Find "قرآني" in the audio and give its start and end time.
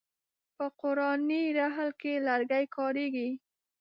0.81-1.43